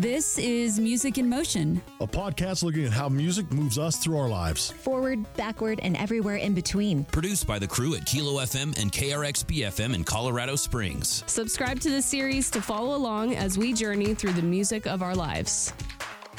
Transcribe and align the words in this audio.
This 0.00 0.38
is 0.38 0.80
Music 0.80 1.18
in 1.18 1.28
Motion. 1.28 1.82
a 2.00 2.06
podcast 2.06 2.62
looking 2.62 2.86
at 2.86 2.90
how 2.90 3.10
music 3.10 3.52
moves 3.52 3.76
us 3.76 3.98
through 3.98 4.16
our 4.16 4.30
lives. 4.30 4.70
Forward, 4.70 5.26
backward, 5.36 5.78
and 5.82 5.94
everywhere 5.94 6.36
in 6.36 6.54
between. 6.54 7.04
Produced 7.04 7.46
by 7.46 7.58
the 7.58 7.68
crew 7.68 7.94
at 7.94 8.06
Kilo 8.06 8.42
FM 8.42 8.80
and 8.80 8.90
KRXP 8.90 9.58
FM 9.58 9.94
in 9.94 10.02
Colorado 10.02 10.56
Springs. 10.56 11.22
Subscribe 11.26 11.80
to 11.80 11.90
the 11.90 12.00
series 12.00 12.50
to 12.52 12.62
follow 12.62 12.96
along 12.96 13.36
as 13.36 13.58
we 13.58 13.74
journey 13.74 14.14
through 14.14 14.32
the 14.32 14.40
music 14.40 14.86
of 14.86 15.02
our 15.02 15.14
lives. 15.14 15.74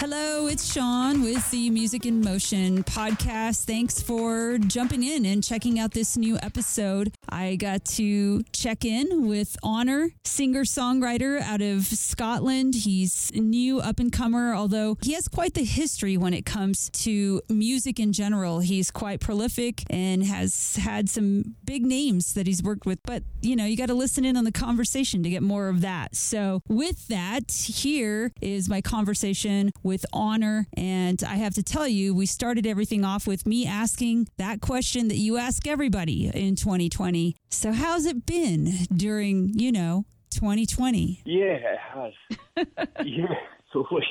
Hello, 0.02 0.48
it's 0.48 0.74
Sean 0.74 1.22
with 1.22 1.52
the 1.52 1.70
Music 1.70 2.08
in 2.08 2.22
Motion 2.22 2.84
podcast. 2.84 3.66
Thanks 3.66 4.02
for 4.02 4.58
jumping 4.58 5.04
in 5.04 5.28
and 5.28 5.44
checking 5.44 5.78
out 5.78 5.92
this 5.92 6.18
new 6.18 6.40
episode. 6.42 7.14
I 7.30 7.56
got 7.56 7.86
to 7.86 8.42
check 8.52 8.84
in 8.84 9.28
with 9.28 9.56
Honor, 9.62 10.10
singer 10.24 10.64
songwriter 10.64 11.40
out 11.42 11.62
of 11.62 11.84
Scotland. 11.86 12.74
He's 12.74 13.32
new 13.36 13.80
up 13.80 14.00
and 14.00 14.12
comer, 14.12 14.56
although 14.56 14.98
he 15.04 15.14
has 15.14 15.28
quite 15.28 15.54
the 15.54 15.64
history 15.64 16.18
when 16.18 16.34
it 16.34 16.48
comes 16.48 16.90
to 17.04 17.44
music 17.48 18.00
in 18.00 18.12
general. 18.12 18.62
He's 18.62 18.90
quite 18.90 19.20
prolific 19.20 19.84
and 19.88 20.24
has 20.24 20.78
had 20.78 21.10
some 21.10 21.58
big 21.64 21.86
names 21.86 22.34
that 22.34 22.48
he's 22.48 22.64
worked 22.64 22.88
with. 22.88 22.98
But, 23.06 23.22
you 23.44 23.56
know, 23.56 23.66
you 23.66 23.78
got 23.78 23.90
to 23.90 23.94
listen 23.94 24.26
in 24.26 24.36
on 24.36 24.46
the 24.46 24.52
conversation 24.52 25.22
to 25.22 25.30
get 25.30 25.44
more 25.44 25.70
of 25.70 25.82
that. 25.82 26.16
So, 26.16 26.64
with 26.68 27.08
that, 27.10 27.52
here 27.52 28.32
is 28.42 28.68
my 28.68 28.82
conversation 28.82 29.70
with 29.84 29.91
With 29.92 30.06
honor. 30.14 30.68
And 30.78 31.22
I 31.22 31.36
have 31.36 31.54
to 31.56 31.64
tell 31.64 31.86
you, 31.86 32.16
we 32.16 32.26
started 32.26 32.66
everything 32.66 33.04
off 33.04 33.28
with 33.28 33.46
me 33.46 33.68
asking 33.68 34.30
that 34.38 34.62
question 34.62 35.10
that 35.10 35.18
you 35.18 35.36
ask 35.36 35.68
everybody 35.68 36.28
in 36.34 36.56
2020. 36.56 37.36
So, 37.50 37.74
how's 37.74 38.06
it 38.06 38.26
been 38.26 38.72
during, 38.96 39.52
you 39.54 39.70
know, 39.70 40.06
2020? 40.30 41.24
Yeah, 41.26 41.44
it 41.44 41.80
has. 41.94 42.14
yeah, 43.06 43.36
totally. 43.74 44.08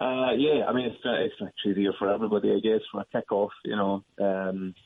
Uh, 0.00 0.30
yeah, 0.38 0.64
I 0.68 0.72
mean, 0.72 0.86
it's 0.86 1.04
a, 1.04 1.24
it's 1.24 1.34
a 1.40 1.50
crazy 1.60 1.82
year 1.82 1.94
for 1.98 2.08
everybody, 2.08 2.52
I 2.52 2.60
guess, 2.60 2.82
for 2.92 3.00
a 3.00 3.06
kick-off, 3.12 3.50
you 3.64 3.74
know. 3.74 4.04
Um, 4.20 4.76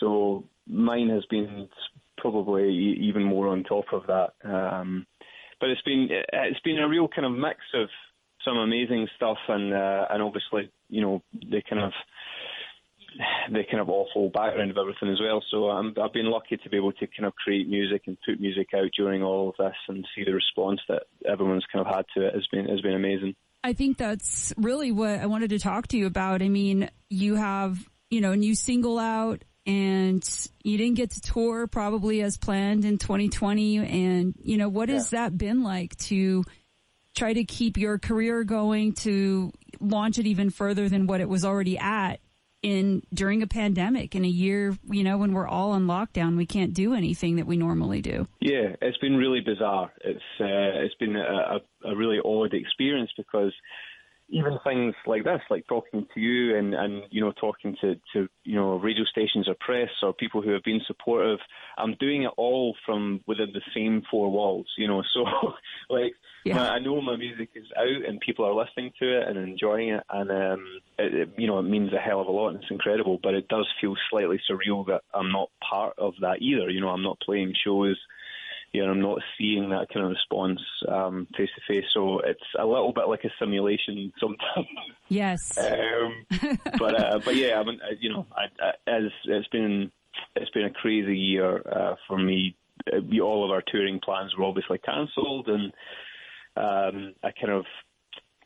so 0.00 0.44
mine 0.66 1.10
has 1.10 1.26
been 1.26 1.68
probably 2.16 2.72
even 2.98 3.24
more 3.24 3.48
on 3.48 3.62
top 3.62 3.92
of 3.92 4.04
that. 4.06 4.30
Um, 4.42 5.06
but 5.60 5.68
it's 5.68 5.82
been 5.82 6.08
it's 6.10 6.60
been 6.60 6.78
a 6.78 6.88
real 6.88 7.08
kind 7.08 7.26
of 7.26 7.32
mix 7.32 7.58
of 7.74 7.88
some 8.46 8.56
amazing 8.56 9.08
stuff 9.16 9.38
and 9.48 9.74
uh, 9.74 10.06
and 10.10 10.22
obviously 10.22 10.70
you 10.88 11.02
know 11.02 11.22
the 11.32 11.62
kind 11.68 11.82
of 11.82 11.92
the 13.50 13.62
kind 13.70 13.80
of 13.80 13.88
awful 13.88 14.28
background 14.30 14.70
of 14.70 14.78
everything 14.78 15.10
as 15.10 15.20
well. 15.20 15.42
So 15.50 15.70
um, 15.70 15.94
I've 16.02 16.12
been 16.12 16.30
lucky 16.30 16.56
to 16.56 16.70
be 16.70 16.76
able 16.76 16.92
to 16.92 17.06
kind 17.06 17.26
of 17.26 17.34
create 17.34 17.68
music 17.68 18.02
and 18.06 18.16
put 18.26 18.40
music 18.40 18.68
out 18.74 18.90
during 18.96 19.22
all 19.22 19.48
of 19.50 19.54
this 19.58 19.76
and 19.88 20.06
see 20.14 20.24
the 20.24 20.32
response 20.32 20.80
that 20.88 21.04
everyone's 21.28 21.64
kind 21.72 21.86
of 21.86 21.94
had 21.94 22.04
to 22.14 22.26
it 22.26 22.34
has 22.34 22.46
been 22.52 22.66
has 22.66 22.80
been 22.80 22.94
amazing. 22.94 23.34
I 23.64 23.72
think 23.72 23.98
that's 23.98 24.54
really 24.56 24.92
what 24.92 25.18
I 25.18 25.26
wanted 25.26 25.50
to 25.50 25.58
talk 25.58 25.88
to 25.88 25.96
you 25.96 26.06
about. 26.06 26.40
I 26.40 26.48
mean, 26.48 26.88
you 27.10 27.34
have, 27.34 27.78
you 28.10 28.20
know, 28.20 28.32
a 28.32 28.36
new 28.36 28.54
single 28.54 28.98
out 28.98 29.42
and 29.66 30.24
you 30.62 30.78
didn't 30.78 30.94
get 30.94 31.10
to 31.10 31.20
tour 31.20 31.66
probably 31.66 32.22
as 32.22 32.36
planned 32.36 32.84
in 32.84 32.98
2020. 32.98 33.78
And, 33.78 34.34
you 34.40 34.56
know, 34.56 34.68
what 34.68 34.88
has 34.88 35.10
that 35.10 35.36
been 35.36 35.64
like 35.64 35.96
to 35.96 36.44
try 37.16 37.32
to 37.32 37.44
keep 37.44 37.76
your 37.76 37.98
career 37.98 38.44
going 38.44 38.92
to 38.92 39.50
launch 39.80 40.18
it 40.18 40.26
even 40.26 40.50
further 40.50 40.88
than 40.88 41.06
what 41.06 41.20
it 41.20 41.28
was 41.28 41.44
already 41.44 41.78
at 41.78 42.20
in 42.62 43.02
during 43.12 43.42
a 43.42 43.46
pandemic 43.46 44.14
in 44.14 44.24
a 44.24 44.28
year, 44.28 44.76
you 44.90 45.04
know, 45.04 45.18
when 45.18 45.32
we're 45.32 45.46
all 45.46 45.72
on 45.72 45.86
lockdown, 45.86 46.36
we 46.36 46.46
can't 46.46 46.74
do 46.74 46.94
anything 46.94 47.36
that 47.36 47.46
we 47.46 47.56
normally 47.56 48.00
do. 48.00 48.26
Yeah, 48.40 48.74
it's 48.82 48.98
been 48.98 49.16
really 49.16 49.40
bizarre. 49.40 49.92
It's 50.00 50.18
uh, 50.40 50.82
it's 50.84 50.94
been 50.96 51.16
a, 51.16 51.58
a, 51.86 51.90
a 51.92 51.96
really 51.96 52.18
odd 52.24 52.54
experience 52.54 53.10
because 53.16 53.52
even 54.28 54.58
things 54.64 54.94
like 55.06 55.24
this, 55.24 55.40
like 55.50 55.66
talking 55.68 56.06
to 56.12 56.20
you 56.20 56.56
and, 56.56 56.74
and 56.74 57.02
you 57.10 57.20
know 57.20 57.32
talking 57.32 57.76
to, 57.80 57.94
to 58.12 58.28
you 58.44 58.56
know 58.56 58.76
radio 58.76 59.04
stations 59.04 59.48
or 59.48 59.54
press 59.60 59.90
or 60.02 60.12
people 60.12 60.42
who 60.42 60.50
have 60.50 60.64
been 60.64 60.80
supportive, 60.86 61.38
I'm 61.78 61.94
doing 62.00 62.24
it 62.24 62.32
all 62.36 62.74
from 62.84 63.20
within 63.26 63.52
the 63.52 63.60
same 63.74 64.02
four 64.10 64.30
walls. 64.30 64.66
You 64.76 64.88
know, 64.88 65.02
so 65.14 65.24
like 65.88 66.12
Yeah. 66.44 66.60
I 66.70 66.80
know 66.80 67.00
my 67.00 67.16
music 67.16 67.50
is 67.54 67.66
out 67.76 68.08
and 68.08 68.20
people 68.20 68.44
are 68.44 68.54
listening 68.54 68.92
to 68.98 69.18
it 69.18 69.28
and 69.28 69.38
enjoying 69.38 69.90
it, 69.90 70.02
and 70.10 70.30
um, 70.30 70.80
it, 70.98 71.14
it, 71.14 71.28
you 71.38 71.46
know 71.46 71.58
it 71.60 71.62
means 71.64 71.92
a 71.92 71.98
hell 71.98 72.20
of 72.20 72.26
a 72.26 72.32
lot 72.32 72.48
and 72.48 72.62
it's 72.62 72.70
incredible. 72.70 73.18
But 73.22 73.34
it 73.34 73.48
does 73.48 73.68
feel 73.80 73.94
slightly 74.10 74.40
surreal 74.50 74.86
that 74.86 75.02
I'm 75.14 75.30
not 75.30 75.50
part 75.68 75.94
of 75.98 76.14
that 76.20 76.42
either. 76.42 76.68
You 76.68 76.80
know, 76.80 76.88
I'm 76.88 77.02
not 77.02 77.20
playing 77.20 77.54
shows 77.64 77.98
you 78.76 78.84
know, 78.84 78.92
I'm 78.92 79.00
not 79.00 79.20
seeing 79.38 79.70
that 79.70 79.88
kind 79.88 80.04
of 80.04 80.10
response 80.10 80.60
face 81.36 81.48
to 81.54 81.60
face. 81.66 81.86
So 81.94 82.18
it's 82.20 82.44
a 82.58 82.66
little 82.66 82.92
bit 82.92 83.08
like 83.08 83.24
a 83.24 83.30
simulation 83.38 84.12
sometimes. 84.20 84.68
Yes. 85.08 85.56
um, 85.58 86.58
but 86.78 87.00
uh, 87.00 87.20
but 87.24 87.36
yeah, 87.36 87.58
I 87.58 87.64
mean, 87.64 87.80
uh, 87.82 87.94
you 87.98 88.12
know, 88.12 88.26
I, 88.36 88.44
I, 88.62 88.96
as 88.98 89.04
it's 89.24 89.48
been 89.48 89.90
it's 90.34 90.50
been 90.50 90.66
a 90.66 90.70
crazy 90.70 91.16
year 91.16 91.62
uh, 91.66 91.94
for 92.06 92.18
me. 92.18 92.54
Uh, 92.92 93.20
all 93.22 93.44
of 93.44 93.50
our 93.50 93.62
touring 93.66 93.98
plans 93.98 94.36
were 94.36 94.44
obviously 94.44 94.78
cancelled, 94.78 95.48
and 95.48 95.72
um, 96.56 97.14
I 97.24 97.30
kind 97.32 97.52
of 97.52 97.64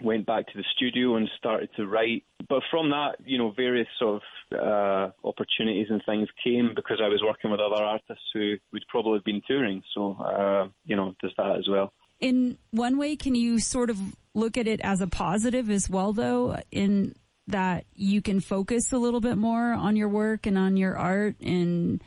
went 0.03 0.27
back 0.27 0.47
to 0.47 0.56
the 0.56 0.65
studio 0.77 1.16
and 1.16 1.28
started 1.38 1.69
to 1.77 1.87
write. 1.87 2.25
But 2.49 2.62
from 2.71 2.91
that, 2.91 3.16
you 3.25 3.38
know, 3.38 3.50
various 3.50 3.88
sort 3.99 4.22
of 4.22 4.59
uh, 4.59 5.11
opportunities 5.28 5.87
and 5.91 6.03
things 6.05 6.28
came 6.43 6.72
because 6.75 7.00
I 7.03 7.09
was 7.09 7.22
working 7.25 7.50
with 7.50 7.61
other 7.61 7.83
artists 7.83 8.25
who 8.34 8.56
would 8.72 8.84
probably 8.88 9.19
have 9.19 9.25
been 9.25 9.43
touring. 9.47 9.83
So, 9.94 10.12
uh, 10.15 10.69
you 10.84 10.97
know, 10.97 11.15
there's 11.21 11.34
that 11.37 11.56
as 11.56 11.69
well. 11.69 11.93
in 12.21 12.59
one 12.71 12.99
way, 12.99 13.16
can 13.16 13.34
you 13.34 13.59
sort 13.59 13.91
of 13.91 13.99
look 14.34 14.56
at 14.56 14.66
it 14.66 14.81
as 14.83 15.00
a 15.00 15.06
positive 15.06 15.71
as 15.71 15.88
well, 15.88 16.12
though, 16.12 16.59
in 16.71 17.15
that 17.47 17.84
you 17.94 18.22
can 18.22 18.41
focus 18.41 18.93
a 18.93 18.99
little 18.99 19.21
bit 19.21 19.37
more 19.37 19.72
on 19.72 19.97
your 19.97 20.09
work 20.09 20.47
and 20.47 20.56
on 20.56 20.77
your 20.77 20.97
art 20.97 21.34
and 21.41 22.03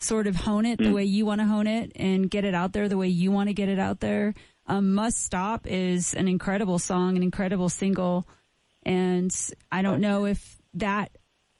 sort 0.00 0.26
of 0.26 0.36
hone 0.36 0.66
it 0.66 0.78
the 0.78 0.92
way 0.92 1.04
you 1.04 1.24
want 1.24 1.40
to 1.40 1.46
hone 1.46 1.66
it 1.66 1.92
and 1.96 2.30
get 2.30 2.44
it 2.44 2.54
out 2.54 2.72
there 2.72 2.88
the 2.88 2.96
way 2.98 3.08
you 3.08 3.30
want 3.30 3.48
to 3.48 3.54
get 3.54 3.68
it 3.68 3.78
out 3.78 4.00
there. 4.00 4.34
Um, 4.66 4.94
Must 4.94 5.22
Stop 5.22 5.66
is 5.66 6.14
an 6.14 6.28
incredible 6.28 6.78
song, 6.78 7.16
an 7.16 7.22
incredible 7.22 7.68
single. 7.68 8.26
And 8.84 9.34
I 9.70 9.82
don't 9.82 10.00
know 10.00 10.26
if 10.26 10.58
that, 10.74 11.10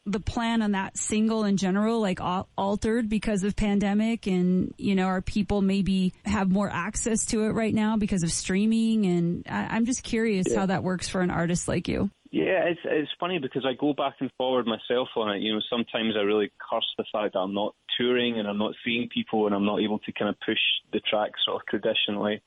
the 0.06 0.20
plan 0.20 0.60
on 0.60 0.72
that 0.72 0.98
single 0.98 1.44
in 1.44 1.56
general, 1.56 2.00
like 2.00 2.19
altered 2.20 3.09
because 3.09 3.42
of 3.42 3.56
pandemic 3.56 4.26
and, 4.26 4.75
you 4.76 4.94
know, 4.94 5.06
our 5.06 5.22
people 5.22 5.62
maybe 5.62 6.12
have 6.26 6.50
more 6.50 6.69
access 6.70 7.25
to 7.26 7.44
it 7.44 7.50
right 7.50 7.75
now 7.75 7.97
because 7.97 8.22
of 8.22 8.31
streaming. 8.31 9.06
And 9.06 9.47
I, 9.48 9.76
I'm 9.76 9.86
just 9.86 10.03
curious 10.03 10.54
how 10.54 10.66
that 10.66 10.82
works 10.82 11.09
for 11.09 11.22
an 11.22 11.31
artist 11.31 11.69
like 11.69 11.88
you. 11.88 12.10
Yeah, 12.31 12.65
it's 12.65 12.81
it's 12.84 13.10
funny 13.21 13.38
because 13.38 13.65
I 13.65 13.75
go 13.81 13.92
back 13.92 14.15
and 14.19 14.28
forward 14.36 14.66
myself 14.66 15.09
on 15.15 15.36
it. 15.36 15.41
You 15.41 15.54
know, 15.54 15.60
sometimes 15.71 16.15
I 16.19 16.22
really 16.22 16.50
curse 16.59 16.84
the 16.98 17.04
fact 17.12 17.34
that 17.34 17.38
I'm 17.38 17.54
not 17.54 17.76
touring 17.97 18.41
and 18.41 18.48
I'm 18.48 18.59
not 18.59 18.75
seeing 18.84 19.09
people 19.09 19.47
and 19.47 19.54
I'm 19.54 19.65
not 19.65 19.81
able 19.81 20.00
to 20.00 20.12
kind 20.12 20.28
of 20.28 20.34
push 20.44 20.59
the 20.92 20.98
tracks 20.98 21.41
sort 21.47 21.62
of 21.62 21.66
traditionally. 21.69 22.42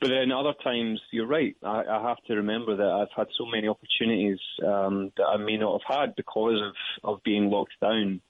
But 0.00 0.08
then 0.08 0.32
other 0.32 0.54
times, 0.62 1.00
you're 1.12 1.26
right. 1.26 1.56
I, 1.62 1.82
I 1.88 2.08
have 2.08 2.22
to 2.26 2.34
remember 2.34 2.76
that 2.76 2.82
I've 2.86 3.16
had 3.16 3.28
so 3.38 3.46
many 3.46 3.68
opportunities 3.68 4.38
um, 4.66 5.12
that 5.16 5.24
I 5.24 5.36
may 5.36 5.56
not 5.56 5.80
have 5.80 6.00
had 6.00 6.16
because 6.16 6.60
of, 6.60 6.74
of 7.12 7.22
being 7.22 7.50
locked 7.50 7.80
down. 7.80 8.20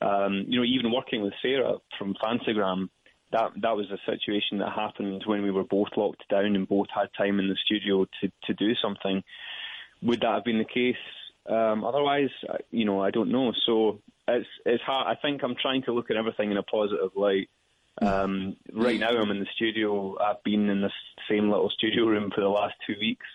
Um, 0.00 0.44
you 0.48 0.58
know, 0.58 0.64
even 0.64 0.92
working 0.92 1.22
with 1.22 1.34
Sarah 1.42 1.74
from 1.98 2.14
Phantogram, 2.14 2.88
that 3.32 3.50
that 3.62 3.76
was 3.76 3.86
a 3.90 4.10
situation 4.10 4.58
that 4.58 4.72
happened 4.72 5.22
when 5.26 5.42
we 5.42 5.50
were 5.50 5.64
both 5.64 5.88
locked 5.96 6.24
down 6.28 6.56
and 6.56 6.68
both 6.68 6.88
had 6.94 7.08
time 7.16 7.38
in 7.38 7.48
the 7.48 7.56
studio 7.64 8.06
to, 8.20 8.32
to 8.44 8.54
do 8.54 8.74
something. 8.82 9.22
Would 10.02 10.20
that 10.22 10.34
have 10.34 10.44
been 10.44 10.58
the 10.58 10.64
case? 10.64 10.96
Um, 11.48 11.84
otherwise, 11.84 12.30
you 12.70 12.84
know, 12.84 13.00
I 13.02 13.10
don't 13.10 13.30
know. 13.30 13.52
So 13.66 14.00
it's 14.26 14.48
it's 14.64 14.82
hard. 14.82 15.06
I 15.06 15.20
think 15.20 15.42
I'm 15.42 15.56
trying 15.60 15.82
to 15.82 15.92
look 15.92 16.10
at 16.10 16.16
everything 16.16 16.50
in 16.50 16.56
a 16.56 16.62
positive 16.62 17.10
light. 17.16 17.48
Um, 18.00 18.56
right 18.72 18.98
now, 18.98 19.10
I'm 19.10 19.30
in 19.30 19.40
the 19.40 19.46
studio. 19.54 20.16
I've 20.18 20.42
been 20.42 20.68
in 20.68 20.80
this 20.80 20.92
same 21.28 21.50
little 21.50 21.70
studio 21.70 22.06
room 22.06 22.30
for 22.34 22.40
the 22.40 22.48
last 22.48 22.74
two 22.86 22.94
weeks. 23.00 23.26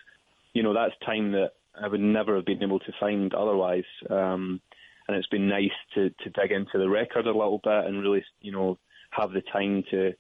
You 0.54 0.64
know, 0.64 0.74
that's 0.74 0.94
time 1.06 1.32
that 1.34 1.52
I 1.80 1.88
would 1.88 2.00
never 2.00 2.36
have 2.36 2.46
been 2.46 2.64
able 2.64 2.80
to 2.80 2.92
find 3.00 3.34
otherwise. 3.34 3.84
Um, 4.10 4.62
and 5.08 5.18
it's 5.18 5.28
been 5.28 5.48
nice 5.48 5.70
to, 5.94 6.10
to 6.10 6.30
dig 6.32 6.52
into 6.52 6.78
the 6.78 6.90
record 6.90 7.28
a 7.28 7.32
little 7.32 7.60
bit 7.64 7.86
and 7.86 8.02
really, 8.02 8.24
you 8.42 8.52
know, 8.52 8.78
have 9.12 9.32
the 9.32 9.42
time 9.42 9.84
to 9.92 10.14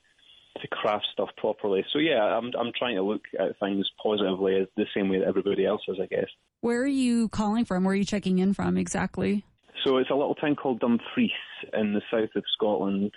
to 0.61 0.67
craft 0.69 1.05
stuff 1.11 1.29
properly. 1.37 1.85
So 1.91 1.99
yeah, 1.99 2.21
I'm 2.23 2.51
I'm 2.57 2.71
trying 2.77 2.95
to 2.95 3.01
look 3.01 3.23
at 3.37 3.59
things 3.59 3.89
positively, 4.01 4.55
as 4.55 4.67
the 4.77 4.85
same 4.95 5.09
way 5.09 5.19
that 5.19 5.27
everybody 5.27 5.65
else 5.65 5.81
is, 5.87 5.97
I 6.01 6.05
guess. 6.05 6.29
Where 6.61 6.81
are 6.81 6.87
you 6.87 7.27
calling 7.29 7.65
from? 7.65 7.83
Where 7.83 7.93
are 7.93 7.97
you 7.97 8.05
checking 8.05 8.39
in 8.39 8.53
from 8.53 8.77
exactly? 8.77 9.43
So 9.83 9.97
it's 9.97 10.09
a 10.09 10.15
little 10.15 10.35
town 10.35 10.55
called 10.55 10.79
Dumfries 10.79 11.31
in 11.73 11.93
the 11.93 12.01
south 12.09 12.35
of 12.35 12.43
Scotland. 12.53 13.11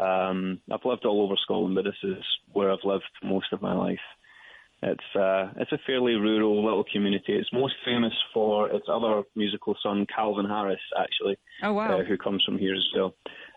Um, 0.00 0.60
I've 0.72 0.84
lived 0.84 1.04
all 1.04 1.22
over 1.22 1.34
Scotland, 1.42 1.74
but 1.74 1.84
this 1.84 1.94
is 2.02 2.22
where 2.52 2.70
I've 2.70 2.84
lived 2.84 3.04
most 3.22 3.52
of 3.52 3.62
my 3.62 3.74
life. 3.74 3.98
It's 4.82 5.16
uh, 5.18 5.52
it's 5.56 5.72
a 5.72 5.78
fairly 5.86 6.14
rural 6.16 6.62
little 6.62 6.84
community. 6.92 7.32
It's 7.32 7.48
most 7.52 7.74
famous 7.84 8.12
for 8.34 8.68
its 8.70 8.86
other 8.92 9.22
musical 9.34 9.74
son, 9.82 10.06
Calvin 10.14 10.44
Harris, 10.44 10.78
actually, 11.00 11.38
Oh, 11.62 11.72
wow. 11.72 11.98
uh, 12.00 12.04
who 12.04 12.18
comes 12.18 12.44
from 12.44 12.58
here 12.58 12.74
as 12.74 12.84
well. 12.94 13.14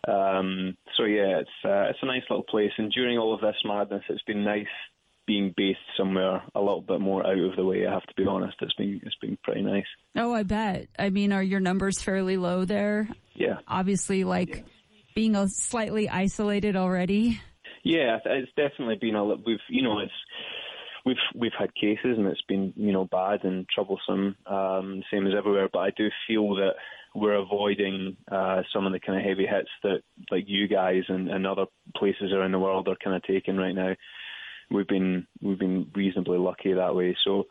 Um, 0.07 0.77
so 0.95 1.03
yeah, 1.03 1.39
it's 1.39 1.50
uh, 1.65 1.89
it's 1.89 2.00
a 2.01 2.06
nice 2.06 2.24
little 2.30 2.45
place. 2.45 2.71
And 2.77 2.89
during 2.91 3.18
all 3.18 3.33
of 3.33 3.41
this 3.41 3.57
madness, 3.65 4.03
it's 4.09 4.24
been 4.24 4.45
nice 4.45 4.65
being 5.27 5.53
based 5.57 5.77
somewhere 5.97 6.41
a 6.56 6.59
little 6.59 6.81
bit 6.81 7.01
more 7.01 7.27
out 7.27 7.38
of 7.38 7.56
the 7.57 7.65
way. 7.65 7.86
I 7.86 7.91
have 7.94 8.03
to 8.07 8.15
be 8.15 8.25
honest. 8.25 8.56
It's 8.62 8.74
been 8.75 9.01
it's 9.03 9.18
been 9.21 9.38
pretty 9.44 9.62
nice. 9.62 9.86
Oh, 10.15 10.33
I 10.33 10.44
bet. 10.44 10.88
I 10.97 11.09
mean, 11.09 11.33
are 11.33 11.44
your 11.44 11.59
numbers 11.59 12.01
fairly 12.01 12.38
low 12.38 12.63
there? 12.63 13.09
Yeah. 13.36 13.57
Obviously, 13.68 14.24
like 14.24 14.56
yeah. 14.56 14.62
Being 15.19 15.48
slightly 15.50 16.07
isolated 16.07 16.77
already. 16.77 17.42
Yeah, 17.83 18.19
it's 18.24 18.51
definitely 18.56 18.95
been 19.01 19.16
a. 19.16 19.25
We've 19.25 19.60
you 19.68 19.81
know 19.81 20.00
it's 20.00 20.13
we've 21.06 21.18
we've 21.36 21.51
had 21.60 21.75
cases 21.75 22.18
and 22.18 22.25
it's 22.25 22.42
been 22.48 22.71
you 22.77 22.94
know 22.94 23.04
bad 23.04 23.44
and 23.44 23.68
troublesome, 23.68 24.38
um, 24.45 25.04
same 25.12 25.27
as 25.27 25.33
everywhere. 25.38 25.68
But 25.74 25.80
I 25.80 25.89
do 25.98 26.07
feel 26.25 26.56
that 26.56 26.75
we're 27.13 27.33
avoiding 27.33 28.16
uh, 28.31 28.62
some 28.71 28.86
of 28.86 28.94
the 28.94 29.00
kind 29.01 29.19
of 29.19 29.25
heavy 29.25 29.45
hits 29.45 29.69
that 29.83 30.04
like 30.31 30.45
you 30.48 30.69
guys 30.69 31.04
and, 31.10 31.30
and 31.30 31.45
other 31.45 31.65
places 31.98 32.31
around 32.31 32.54
the 32.54 32.60
world 32.60 32.88
are 32.88 32.95
kind 33.04 33.18
of 33.18 33.24
taking 33.24 33.57
right 33.57 33.75
now. 33.75 33.95
We've 34.72 34.88
been 34.88 35.27
we've 35.42 35.60
been 35.60 35.92
reasonably 35.94 36.38
lucky 36.38 36.72
that 36.72 36.95
way. 36.95 37.18
So 37.25 37.48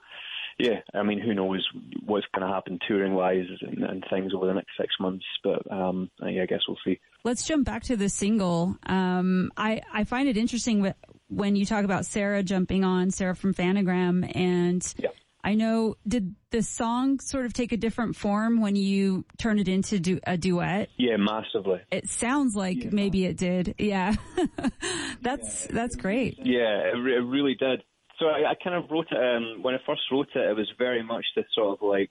yeah, 0.58 0.80
I 0.94 1.02
mean, 1.02 1.20
who 1.20 1.34
knows 1.34 1.66
what's 2.04 2.26
going 2.34 2.46
to 2.46 2.52
happen 2.52 2.78
touring 2.86 3.14
wise 3.14 3.46
and, 3.60 3.82
and, 3.84 4.04
things 4.10 4.32
over 4.34 4.46
the 4.46 4.54
next 4.54 4.72
six 4.78 4.94
months, 4.98 5.24
but 5.44 5.70
um, 5.70 6.10
I 6.22 6.46
guess 6.46 6.60
we'll 6.66 6.78
see. 6.84 6.98
Let's 7.24 7.46
jump 7.46 7.64
back 7.64 7.84
to 7.84 7.96
the 7.96 8.08
single. 8.08 8.76
Um, 8.86 9.52
I 9.56 9.82
I 9.92 10.04
find 10.04 10.28
it 10.28 10.36
interesting 10.36 10.92
when 11.28 11.56
you 11.56 11.66
talk 11.66 11.84
about 11.84 12.06
Sarah 12.06 12.42
jumping 12.42 12.84
on 12.84 13.10
Sarah 13.10 13.34
from 13.34 13.54
Phantogram 13.54 14.30
and. 14.36 14.94
Yeah 14.98 15.10
I 15.48 15.54
know, 15.54 15.94
did 16.06 16.34
the 16.50 16.62
song 16.62 17.20
sort 17.20 17.46
of 17.46 17.52
take 17.52 17.72
a 17.72 17.76
different 17.76 18.16
form 18.16 18.60
when 18.60 18.76
you 18.76 19.24
turn 19.38 19.58
it 19.58 19.68
into 19.68 20.00
du- 20.00 20.20
a 20.26 20.36
duet? 20.36 20.90
Yeah, 20.96 21.16
massively. 21.16 21.80
It 21.90 22.08
sounds 22.08 22.56
like 22.56 22.84
yeah. 22.84 22.90
maybe 22.92 23.24
it 23.24 23.36
did. 23.36 23.74
Yeah. 23.78 24.16
that's, 25.22 25.66
yeah. 25.66 25.72
that's 25.72 25.96
great. 25.96 26.38
Yeah, 26.42 26.88
it, 26.92 26.98
re- 26.98 27.16
it 27.16 27.20
really 27.24 27.54
did. 27.54 27.82
So 28.18 28.26
I, 28.26 28.50
I, 28.50 28.54
kind 28.62 28.76
of 28.76 28.90
wrote 28.90 29.06
it, 29.10 29.16
um, 29.16 29.62
when 29.62 29.74
I 29.74 29.78
first 29.86 30.02
wrote 30.10 30.28
it, 30.34 30.50
it 30.50 30.56
was 30.56 30.70
very 30.76 31.02
much 31.02 31.24
this 31.36 31.46
sort 31.54 31.78
of 31.78 31.86
like 31.86 32.10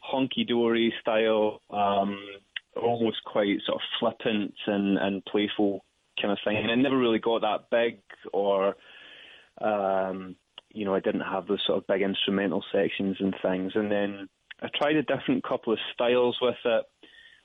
Hunky-Dory 0.00 0.94
style, 1.00 1.60
um, 1.70 2.18
almost 2.80 3.24
quite 3.24 3.60
sort 3.66 3.76
of 3.76 3.88
flippant 3.98 4.54
and, 4.66 4.98
and 4.98 5.24
playful 5.24 5.84
kind 6.20 6.32
of 6.32 6.38
thing. 6.44 6.56
And 6.56 6.70
it 6.70 6.76
never 6.76 6.96
really 6.96 7.18
got 7.18 7.40
that 7.42 7.70
big 7.70 8.00
or, 8.32 8.76
um, 9.60 10.36
you 10.72 10.84
know, 10.84 10.94
I 10.94 11.00
didn't 11.00 11.22
have 11.22 11.46
those 11.46 11.62
sort 11.66 11.78
of 11.78 11.86
big 11.86 12.02
instrumental 12.02 12.64
sections 12.72 13.16
and 13.18 13.34
things. 13.42 13.72
And 13.74 13.90
then 13.90 14.28
I 14.62 14.68
tried 14.74 14.96
a 14.96 15.02
different 15.02 15.44
couple 15.44 15.72
of 15.72 15.78
styles 15.92 16.38
with 16.40 16.56
it. 16.64 16.84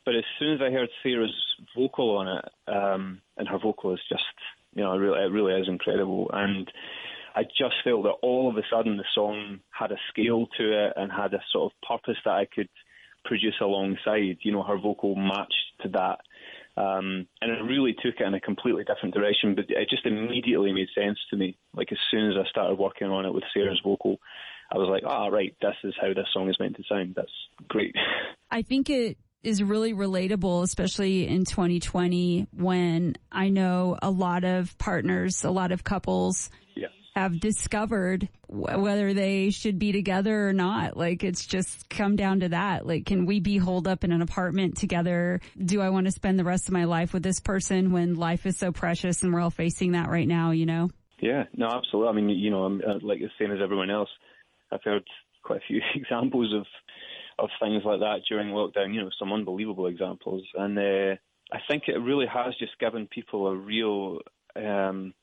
But 0.06 0.16
as 0.16 0.26
soon 0.38 0.56
as 0.56 0.62
I 0.62 0.70
heard 0.70 0.90
Sarah's 1.02 1.34
vocal 1.76 2.18
on 2.18 2.28
it, 2.28 2.46
um, 2.68 3.22
and 3.38 3.48
her 3.48 3.58
vocal 3.58 3.94
is 3.94 4.02
just, 4.10 4.24
you 4.76 4.84
know, 4.84 4.94
it 4.94 4.98
really, 4.98 5.24
it 5.24 5.32
really 5.32 5.60
is 5.60 5.70
incredible. 5.70 6.30
And 6.34 6.70
I 7.36 7.44
just 7.44 7.76
felt 7.84 8.04
that 8.04 8.18
all 8.22 8.50
of 8.50 8.58
a 8.58 8.64
sudden 8.72 8.98
the 8.98 9.06
song 9.16 9.60
had 9.72 9.92
a 9.92 9.98
scale 10.10 10.48
to 10.58 10.86
it 10.86 10.94
and 10.96 11.12
had 11.12 11.34
a 11.34 11.42
sort 11.52 11.72
of 11.72 11.88
purpose 11.88 12.18
that 12.26 12.32
I 12.32 12.46
could 12.54 12.70
produce 13.26 13.56
alongside. 13.60 14.38
You 14.42 14.52
know, 14.52 14.64
her 14.64 14.78
vocal 14.78 15.16
matched 15.16 15.82
to 15.82 15.90
that. 15.90 16.20
Um, 16.76 17.28
and 17.42 17.52
it 17.52 17.64
really 17.64 17.94
took 17.94 18.16
it 18.20 18.26
in 18.26 18.34
a 18.34 18.40
completely 18.40 18.84
different 18.84 19.14
direction, 19.14 19.56
but 19.56 19.66
it 19.70 19.90
just 19.90 20.06
immediately 20.06 20.74
made 20.74 20.88
sense 20.96 21.20
to 21.30 21.38
me. 21.38 21.58
Like 21.76 21.92
as 21.92 22.00
soon 22.10 22.32
as 22.32 22.38
I 22.38 22.50
started 22.50 22.80
working 22.80 23.08
on 23.08 23.26
it 23.26 23.34
with 23.34 23.44
Sarah's 23.54 23.82
vocal, 23.84 24.18
I 24.72 24.78
was 24.78 24.90
like, 24.90 25.04
ah, 25.06 25.28
right, 25.28 25.56
this 25.62 25.76
is 25.84 25.94
how 26.02 26.10
this 26.10 26.28
song 26.34 26.50
is 26.50 26.58
meant 26.60 26.76
to 26.78 26.84
sound. 26.90 27.14
That's 27.16 27.32
great. 27.68 27.96
I 28.52 28.64
think 28.64 28.90
it 28.90 29.18
is 29.44 29.62
really 29.62 29.94
relatable, 29.94 30.64
especially 30.64 31.28
in 31.28 31.46
2020 31.46 32.48
when 32.52 33.16
I 33.32 33.50
know 33.50 33.98
a 34.02 34.10
lot 34.10 34.44
of 34.44 34.76
partners, 34.78 35.44
a 35.44 35.52
lot 35.52 35.72
of 35.72 35.84
couples 35.84 36.50
have 37.16 37.40
discovered 37.40 38.28
whether 38.48 39.14
they 39.14 39.52
should 39.52 39.78
be 39.78 39.92
together 39.92 40.50
or 40.50 40.54
not. 40.54 40.98
Like 40.98 41.24
it's 41.24 41.46
just 41.46 41.90
come 41.90 42.16
down 42.16 42.40
to 42.40 42.50
that. 42.50 42.88
Like, 42.88 43.06
can 43.06 43.26
we 43.26 43.40
be 43.40 43.58
holed 43.58 43.88
up 43.88 44.04
in 44.04 44.12
an 44.12 44.22
apartment 44.22 44.78
together? 44.78 45.40
Do 45.64 45.82
I 45.82 45.90
want 45.90 46.08
to 46.08 46.12
spend 46.12 46.40
the 46.40 46.44
rest 46.44 46.68
of 46.68 46.74
my 46.74 46.86
life 46.86 47.14
with 47.14 47.24
this 47.24 47.40
person 47.40 47.92
when 47.92 48.16
life 48.16 48.46
is 48.46 48.58
so 48.58 48.72
precious 48.72 49.22
and 49.22 49.34
we're 49.34 49.42
all 49.42 49.52
facing 49.52 49.92
that 49.92 50.10
right 50.10 50.28
now, 50.28 50.52
you 50.52 50.66
know? 50.66 50.90
Yeah, 51.20 51.44
no, 51.56 51.68
absolutely. 51.68 52.10
I 52.10 52.14
mean, 52.14 52.30
you 52.30 52.50
know, 52.50 52.64
I'm 52.64 52.82
uh, 52.82 53.00
like 53.02 53.20
the 53.20 53.30
same 53.40 53.52
as 53.52 53.60
everyone 53.64 53.92
else. 53.92 54.10
I've 54.72 54.84
heard 54.84 55.04
quite 55.44 55.60
a 55.60 55.68
few 55.68 55.82
examples 55.96 56.54
of 56.54 56.66
of 57.40 57.50
things 57.60 57.82
like 57.84 58.00
that 58.00 58.22
during 58.30 58.50
lockdown. 58.50 58.94
You 58.94 59.02
know, 59.02 59.10
some 59.18 59.34
unbelievable 59.34 59.88
examples, 59.88 60.44
and 60.56 60.78
uh, 60.78 61.16
I 61.52 61.60
think 61.68 61.84
it 61.88 61.98
really 61.98 62.28
has 62.28 62.54
just 62.60 62.78
given 62.80 63.08
people 63.08 63.48
a 63.48 63.56
real 63.56 64.20
um, 64.56 65.14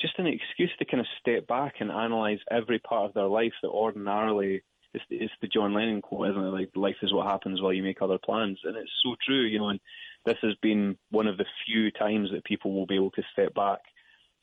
just 0.00 0.18
an 0.18 0.26
excuse 0.26 0.70
to 0.78 0.84
kind 0.84 1.00
of 1.00 1.06
step 1.20 1.46
back 1.46 1.74
and 1.80 1.90
analyze 1.90 2.38
every 2.50 2.78
part 2.78 3.06
of 3.06 3.14
their 3.14 3.26
life 3.26 3.52
that 3.62 3.68
ordinarily 3.68 4.62
it's, 4.92 5.04
it's 5.10 5.32
the 5.40 5.48
John 5.48 5.72
Lennon 5.72 6.02
quote, 6.02 6.30
isn't 6.30 6.42
it? 6.42 6.50
Like 6.50 6.70
life 6.74 6.96
is 7.02 7.12
what 7.12 7.26
happens 7.26 7.60
while 7.60 7.72
you 7.72 7.82
make 7.82 8.02
other 8.02 8.18
plans, 8.18 8.58
and 8.64 8.76
it's 8.76 8.90
so 9.04 9.14
true, 9.24 9.42
you 9.42 9.58
know. 9.58 9.68
And 9.68 9.80
this 10.26 10.38
has 10.42 10.54
been 10.62 10.96
one 11.10 11.26
of 11.26 11.38
the 11.38 11.44
few 11.66 11.90
times 11.92 12.30
that 12.32 12.44
people 12.44 12.72
will 12.72 12.86
be 12.86 12.96
able 12.96 13.12
to 13.12 13.22
step 13.32 13.54
back 13.54 13.80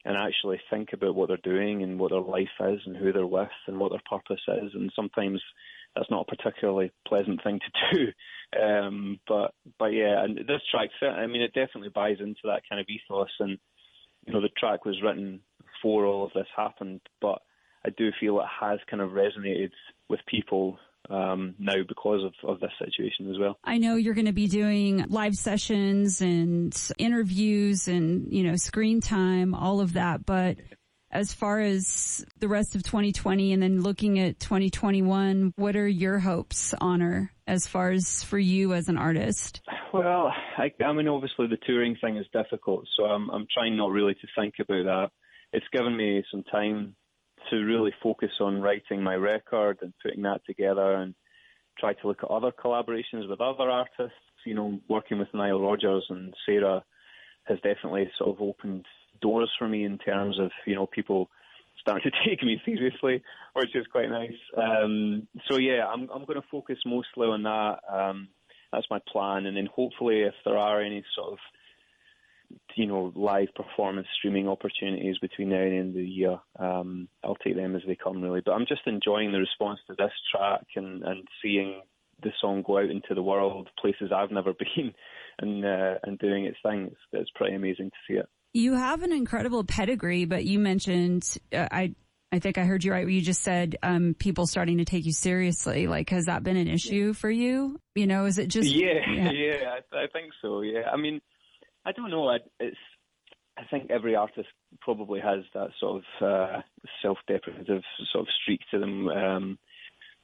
and 0.05 0.15
actually 0.15 0.61
think 0.69 0.93
about 0.93 1.15
what 1.15 1.27
they're 1.27 1.37
doing 1.43 1.83
and 1.83 1.99
what 1.99 2.11
their 2.11 2.21
life 2.21 2.47
is 2.61 2.79
and 2.85 2.95
who 2.95 3.11
they're 3.11 3.27
with 3.27 3.49
and 3.67 3.77
what 3.77 3.91
their 3.91 4.01
purpose 4.09 4.41
is. 4.47 4.71
And 4.73 4.91
sometimes 4.95 5.41
that's 5.95 6.09
not 6.09 6.27
a 6.29 6.35
particularly 6.35 6.91
pleasant 7.05 7.43
thing 7.43 7.59
to 7.59 7.97
do. 8.53 8.61
Um, 8.61 9.19
but 9.27 9.53
but 9.77 9.87
yeah, 9.87 10.23
and 10.23 10.37
this 10.37 10.61
track, 10.71 10.89
I 11.01 11.27
mean, 11.27 11.41
it 11.41 11.53
definitely 11.53 11.89
buys 11.93 12.17
into 12.19 12.41
that 12.45 12.61
kind 12.69 12.79
of 12.79 12.87
ethos 12.87 13.31
and 13.39 13.57
you 14.25 14.33
know, 14.33 14.41
the 14.41 14.49
track 14.49 14.85
was 14.85 15.01
written 15.01 15.39
before 15.81 16.05
all 16.05 16.25
of 16.25 16.31
this 16.33 16.47
happened, 16.55 17.01
but 17.21 17.41
I 17.85 17.89
do 17.97 18.11
feel 18.19 18.39
it 18.39 18.45
has 18.59 18.79
kind 18.89 19.01
of 19.01 19.11
resonated 19.11 19.71
with 20.09 20.19
people 20.27 20.77
um, 21.09 21.55
now 21.57 21.83
because 21.87 22.23
of, 22.23 22.33
of 22.49 22.59
this 22.59 22.71
situation 22.79 23.29
as 23.29 23.39
well. 23.39 23.57
I 23.63 23.77
know 23.77 23.95
you're 23.95 24.13
going 24.13 24.25
to 24.25 24.33
be 24.33 24.47
doing 24.47 25.05
live 25.07 25.35
sessions 25.35 26.21
and 26.21 26.75
interviews 26.97 27.87
and, 27.87 28.31
you 28.31 28.43
know, 28.43 28.55
screen 28.55 28.99
time, 28.99 29.53
all 29.53 29.79
of 29.79 29.93
that, 29.93 30.25
but 30.25 30.57
as 31.09 31.33
far 31.33 31.59
as 31.61 32.25
the 32.39 32.49
rest 32.49 32.75
of 32.75 32.83
2020 32.83 33.53
and 33.53 33.63
then 33.63 33.81
looking 33.81 34.19
at 34.19 34.39
2021, 34.39 35.53
what 35.55 35.75
are 35.75 35.87
your 35.87 36.19
hopes, 36.19 36.73
Honor, 36.81 37.31
as 37.47 37.65
far 37.65 37.91
as 37.91 38.23
for 38.23 38.37
you 38.37 38.73
as 38.73 38.89
an 38.89 38.97
artist? 38.97 39.61
Well, 39.93 40.33
I, 40.57 40.71
I 40.83 40.91
mean, 40.91 41.07
obviously 41.07 41.47
the 41.47 41.57
touring 41.65 41.95
thing 42.01 42.17
is 42.17 42.25
difficult, 42.33 42.85
so 42.97 43.05
I'm, 43.05 43.29
I'm 43.29 43.47
trying 43.53 43.77
not 43.77 43.91
really 43.91 44.15
to 44.15 44.27
think 44.37 44.55
about 44.59 44.83
that. 44.83 45.11
It's 45.53 45.65
given 45.71 45.95
me 45.95 46.23
some 46.31 46.43
time 46.43 46.95
to 47.49 47.57
really 47.57 47.93
focus 48.03 48.31
on 48.39 48.61
writing 48.61 49.01
my 49.01 49.15
record 49.15 49.79
and 49.81 49.93
putting 50.03 50.23
that 50.23 50.41
together 50.45 50.95
and 50.95 51.15
try 51.79 51.93
to 51.93 52.07
look 52.07 52.23
at 52.23 52.29
other 52.29 52.51
collaborations 52.51 53.29
with 53.29 53.41
other 53.41 53.69
artists. 53.69 54.17
You 54.45 54.55
know, 54.55 54.79
working 54.89 55.19
with 55.19 55.33
Nile 55.33 55.59
Rodgers 55.59 56.05
and 56.09 56.33
Sarah 56.45 56.83
has 57.45 57.57
definitely 57.57 58.09
sort 58.17 58.35
of 58.35 58.41
opened 58.41 58.85
doors 59.21 59.51
for 59.57 59.67
me 59.67 59.83
in 59.83 59.97
terms 59.97 60.39
of 60.39 60.51
you 60.65 60.75
know 60.75 60.85
people 60.85 61.29
starting 61.79 62.11
to 62.11 62.29
take 62.29 62.43
me 62.43 62.61
seriously, 62.65 63.23
which 63.53 63.75
is 63.75 63.85
quite 63.91 64.09
nice. 64.09 64.31
Um, 64.55 65.27
so 65.49 65.57
yeah, 65.57 65.85
I'm 65.85 66.09
I'm 66.13 66.25
going 66.25 66.41
to 66.41 66.47
focus 66.51 66.77
mostly 66.85 67.27
on 67.27 67.43
that. 67.43 67.79
Um, 67.91 68.29
that's 68.71 68.87
my 68.89 68.99
plan, 69.11 69.45
and 69.45 69.55
then 69.55 69.67
hopefully, 69.73 70.21
if 70.21 70.33
there 70.43 70.57
are 70.57 70.81
any 70.81 71.03
sort 71.15 71.33
of 71.33 71.39
you 72.75 72.85
know 72.85 73.11
live 73.15 73.47
performance 73.55 74.07
streaming 74.17 74.47
opportunities 74.47 75.17
between 75.19 75.49
now 75.49 75.61
and 75.61 75.71
the 75.71 75.77
end 75.77 75.89
of 75.89 75.95
the 75.95 76.03
year, 76.03 76.39
um, 76.59 77.07
I'll 77.23 77.35
take 77.35 77.55
them 77.55 77.75
as 77.75 77.81
they 77.87 77.95
come 77.95 78.21
really. 78.21 78.41
But 78.45 78.53
I'm 78.53 78.65
just 78.67 78.81
enjoying 78.85 79.31
the 79.31 79.39
response 79.39 79.79
to 79.87 79.95
this 79.97 80.11
track 80.31 80.65
and 80.75 81.03
and 81.03 81.27
seeing 81.41 81.81
the 82.23 82.31
song 82.41 82.63
go 82.65 82.79
out 82.79 82.89
into 82.89 83.13
the 83.13 83.21
world, 83.21 83.69
places 83.79 84.11
I've 84.15 84.31
never 84.31 84.53
been, 84.75 84.93
and 85.39 85.65
uh, 85.65 85.95
and 86.03 86.17
doing 86.19 86.45
its 86.45 86.57
thing. 86.63 86.87
It's, 86.91 87.01
it's 87.11 87.31
pretty 87.35 87.55
amazing 87.55 87.89
to 87.89 87.97
see 88.07 88.19
it. 88.19 88.27
You 88.53 88.73
have 88.73 89.03
an 89.03 89.11
incredible 89.11 89.63
pedigree, 89.63 90.25
but 90.25 90.45
you 90.45 90.59
mentioned 90.59 91.37
uh, 91.53 91.67
I. 91.71 91.95
I 92.29 92.39
think 92.39 92.57
I 92.57 92.65
heard 92.65 92.83
you 92.83 92.91
right. 92.91 93.07
You 93.07 93.21
just 93.21 93.41
said 93.41 93.77
um, 93.81 94.13
people 94.13 94.47
starting 94.47 94.79
to 94.79 94.85
take 94.85 95.05
you 95.05 95.13
seriously. 95.13 95.87
Like, 95.87 96.09
has 96.09 96.25
that 96.25 96.43
been 96.43 96.57
an 96.57 96.67
issue 96.67 97.13
for 97.13 97.31
you? 97.31 97.79
You 97.95 98.05
know, 98.05 98.25
is 98.25 98.37
it 98.37 98.47
just? 98.47 98.69
Yeah, 98.69 98.99
yeah, 99.09 99.31
yeah 99.33 99.55
I, 99.69 99.97
I, 99.97 100.07
think 100.11 100.33
so. 100.41 100.59
Yeah, 100.59 100.89
I 100.91 100.97
mean, 100.97 101.21
I 101.87 101.91
don't 101.93 102.11
know. 102.11 102.27
I, 102.29 102.37
it's. 102.59 102.77
I 103.59 103.63
think 103.71 103.89
every 103.89 104.15
artist 104.15 104.49
probably 104.81 105.19
has 105.19 105.39
that 105.55 105.69
sort 105.79 106.03
of 106.03 106.27
uh, 106.27 106.61
self-deprecative 107.01 107.81
sort 108.11 108.21
of 108.21 108.27
streak 108.39 108.61
to 108.69 108.79
them. 108.79 109.07
Um, 109.07 109.59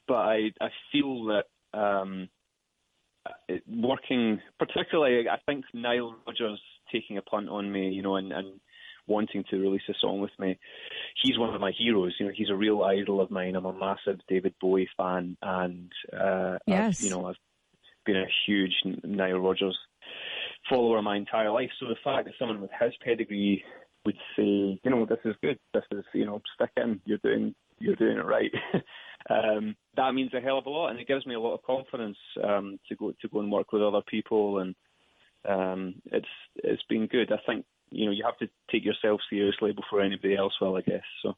but 0.06 0.18
I, 0.34 0.52
I 0.60 0.68
feel 0.92 1.24
that 1.24 1.46
um, 1.76 2.28
working, 3.68 4.40
particularly, 4.58 5.28
I 5.28 5.38
think 5.46 5.64
Nile 5.74 6.14
Rodgers 6.24 6.60
taking 6.92 7.18
a 7.18 7.22
punt 7.22 7.48
on 7.48 7.72
me, 7.72 7.88
you 7.88 8.02
know, 8.02 8.14
and, 8.14 8.32
and 8.32 8.60
wanting 9.08 9.42
to 9.50 9.56
release 9.56 9.82
a 9.88 9.94
song 10.00 10.20
with 10.20 10.30
me. 10.38 10.56
He's 11.22 11.38
one 11.38 11.52
of 11.52 11.60
my 11.60 11.72
heroes. 11.76 12.14
You 12.20 12.26
know, 12.26 12.32
he's 12.34 12.50
a 12.50 12.56
real 12.56 12.84
idol 12.84 13.20
of 13.20 13.32
mine. 13.32 13.56
I'm 13.56 13.66
a 13.66 13.72
massive 13.72 14.20
David 14.28 14.54
Bowie 14.60 14.88
fan, 14.96 15.36
and 15.42 15.90
uh, 16.12 16.58
yes. 16.68 17.00
I've, 17.00 17.04
you 17.04 17.10
know, 17.10 17.26
I've 17.26 17.36
been 18.06 18.16
a 18.16 18.30
huge 18.46 18.74
Nile 19.02 19.40
Rodgers 19.40 19.78
follower 20.68 21.02
my 21.02 21.16
entire 21.16 21.50
life. 21.50 21.70
So 21.78 21.86
the 21.86 21.96
fact 22.02 22.26
that 22.26 22.34
someone 22.38 22.60
with 22.60 22.70
his 22.80 22.92
pedigree 23.04 23.64
would 24.04 24.16
say, 24.36 24.80
you 24.82 24.90
know, 24.90 25.06
this 25.06 25.18
is 25.24 25.34
good. 25.42 25.58
This 25.72 25.84
is, 25.92 26.04
you 26.12 26.26
know, 26.26 26.40
stick 26.54 26.70
in. 26.76 27.00
You're 27.04 27.18
doing, 27.18 27.54
you're 27.78 27.96
doing 27.96 28.18
it 28.18 28.24
right. 28.24 28.50
um, 29.30 29.76
that 29.96 30.14
means 30.14 30.32
a 30.34 30.40
hell 30.40 30.58
of 30.58 30.66
a 30.66 30.70
lot, 30.70 30.88
and 30.88 31.00
it 31.00 31.08
gives 31.08 31.26
me 31.26 31.34
a 31.34 31.40
lot 31.40 31.54
of 31.54 31.62
confidence 31.62 32.18
um, 32.42 32.78
to 32.88 32.96
go 32.96 33.12
to 33.20 33.28
go 33.28 33.40
and 33.40 33.50
work 33.50 33.72
with 33.72 33.82
other 33.82 34.02
people, 34.08 34.58
and 34.58 34.74
um, 35.48 35.94
it's 36.06 36.26
it's 36.56 36.82
been 36.88 37.06
good. 37.06 37.32
I 37.32 37.38
think 37.46 37.64
you 37.90 38.06
know 38.06 38.12
you 38.12 38.24
have 38.24 38.38
to 38.38 38.48
take 38.70 38.84
yourself 38.84 39.20
seriously 39.30 39.72
before 39.72 40.02
anybody 40.02 40.36
else 40.36 40.52
will, 40.60 40.76
I 40.76 40.82
guess. 40.82 41.02
So. 41.22 41.34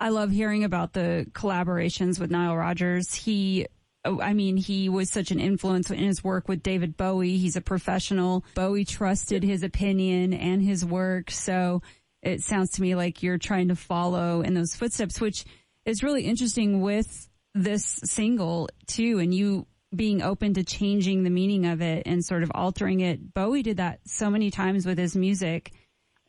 I 0.00 0.08
love 0.08 0.32
hearing 0.32 0.64
about 0.64 0.94
the 0.94 1.26
collaborations 1.30 2.18
with 2.18 2.28
Nile 2.28 2.56
Rodgers. 2.56 3.14
He 3.14 3.66
Oh, 4.04 4.20
I 4.20 4.32
mean, 4.32 4.56
he 4.56 4.88
was 4.88 5.10
such 5.10 5.30
an 5.30 5.38
influence 5.38 5.90
in 5.90 5.98
his 5.98 6.24
work 6.24 6.48
with 6.48 6.62
David 6.62 6.96
Bowie. 6.96 7.36
He's 7.36 7.56
a 7.56 7.60
professional. 7.60 8.44
Bowie 8.54 8.84
trusted 8.84 9.44
his 9.44 9.62
opinion 9.62 10.32
and 10.32 10.60
his 10.60 10.84
work. 10.84 11.30
So 11.30 11.82
it 12.20 12.42
sounds 12.42 12.70
to 12.72 12.82
me 12.82 12.94
like 12.94 13.22
you're 13.22 13.38
trying 13.38 13.68
to 13.68 13.76
follow 13.76 14.42
in 14.42 14.54
those 14.54 14.74
footsteps, 14.74 15.20
which 15.20 15.44
is 15.84 16.02
really 16.02 16.24
interesting 16.24 16.80
with 16.80 17.28
this 17.54 18.00
single 18.04 18.68
too. 18.86 19.20
And 19.20 19.32
you 19.32 19.66
being 19.94 20.22
open 20.22 20.54
to 20.54 20.64
changing 20.64 21.22
the 21.22 21.30
meaning 21.30 21.66
of 21.66 21.82
it 21.82 22.04
and 22.06 22.24
sort 22.24 22.42
of 22.42 22.50
altering 22.54 23.00
it. 23.00 23.34
Bowie 23.34 23.62
did 23.62 23.76
that 23.76 24.00
so 24.06 24.30
many 24.30 24.50
times 24.50 24.86
with 24.86 24.98
his 24.98 25.14
music 25.14 25.72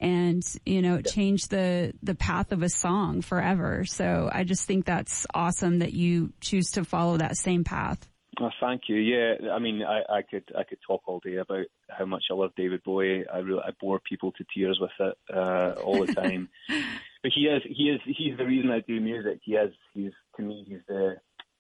and 0.03 0.43
you 0.65 0.81
know 0.81 1.01
change 1.01 1.47
the 1.47 1.93
the 2.03 2.13
path 2.13 2.51
of 2.51 2.61
a 2.61 2.69
song 2.69 3.21
forever 3.21 3.85
so 3.85 4.29
i 4.31 4.43
just 4.43 4.67
think 4.67 4.85
that's 4.85 5.25
awesome 5.33 5.79
that 5.79 5.93
you 5.93 6.31
choose 6.41 6.71
to 6.71 6.83
follow 6.83 7.17
that 7.17 7.37
same 7.37 7.63
path 7.63 8.07
Oh, 8.41 8.49
thank 8.59 8.83
you. 8.87 8.95
Yeah, 8.95 9.51
I 9.51 9.59
mean, 9.59 9.83
I, 9.83 10.01
I 10.11 10.21
could 10.23 10.43
I 10.57 10.63
could 10.63 10.79
talk 10.85 11.03
all 11.05 11.19
day 11.19 11.35
about 11.35 11.65
how 11.89 12.05
much 12.05 12.23
I 12.31 12.33
love 12.33 12.51
David 12.57 12.81
Bowie. 12.83 13.25
I 13.31 13.39
really 13.39 13.61
I 13.63 13.71
bore 13.79 13.99
people 13.99 14.31
to 14.31 14.45
tears 14.55 14.79
with 14.81 14.91
it 14.99 15.17
uh, 15.31 15.73
all 15.83 16.03
the 16.03 16.13
time. 16.13 16.49
but 16.67 17.31
he 17.33 17.41
is 17.41 17.61
he 17.65 17.89
is 17.89 18.01
he's 18.05 18.37
the 18.37 18.45
reason 18.45 18.71
I 18.71 18.79
do 18.79 18.99
music. 18.99 19.39
He 19.43 19.53
is 19.53 19.71
he's 19.93 20.11
to 20.37 20.41
me 20.41 20.65
he's 20.67 20.79
the 20.87 21.17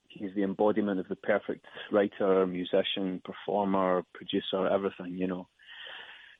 he's 0.07 0.31
the 0.35 0.43
embodiment 0.43 0.99
of 0.99 1.07
the 1.09 1.15
perfect 1.15 1.63
writer, 1.91 2.47
musician, 2.47 3.21
performer, 3.23 4.03
producer, 4.13 4.67
everything. 4.67 5.15
You 5.15 5.27
know. 5.27 5.47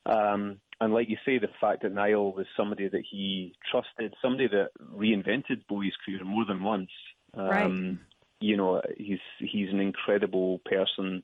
Um, 0.06 0.60
and 0.84 0.94
like 0.94 1.10
you 1.10 1.18
say, 1.26 1.38
the 1.40 1.48
fact 1.62 1.84
that 1.84 1.94
Nile 1.94 2.34
was 2.34 2.46
somebody 2.58 2.88
that 2.90 3.04
he 3.10 3.54
trusted, 3.72 4.14
somebody 4.22 4.48
that 4.50 4.70
reinvented 4.96 5.66
Bowie's 5.70 5.94
career 6.06 6.24
more 6.24 6.46
than 6.46 6.62
once. 6.62 6.90
Um, 7.34 7.48
right. 7.48 7.98
You 8.42 8.58
know, 8.58 8.82
he's 8.98 9.20
he's 9.40 9.70
an 9.70 9.80
incredible 9.80 10.60
person. 10.66 11.24